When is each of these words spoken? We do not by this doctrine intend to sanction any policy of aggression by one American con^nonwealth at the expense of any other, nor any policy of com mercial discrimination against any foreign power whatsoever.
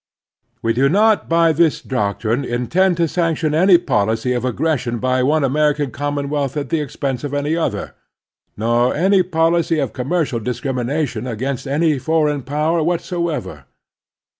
We 0.63 0.73
do 0.73 0.89
not 0.89 1.29
by 1.29 1.51
this 1.53 1.79
doctrine 1.79 2.43
intend 2.43 2.97
to 2.97 3.07
sanction 3.07 3.53
any 3.53 3.77
policy 3.77 4.33
of 4.33 4.43
aggression 4.43 4.97
by 4.97 5.21
one 5.21 5.43
American 5.43 5.91
con^nonwealth 5.91 6.57
at 6.57 6.69
the 6.69 6.81
expense 6.81 7.23
of 7.23 7.35
any 7.35 7.55
other, 7.55 7.93
nor 8.57 8.95
any 8.95 9.21
policy 9.21 9.77
of 9.77 9.93
com 9.93 10.07
mercial 10.07 10.43
discrimination 10.43 11.27
against 11.27 11.67
any 11.67 11.99
foreign 11.99 12.41
power 12.41 12.81
whatsoever. 12.81 13.65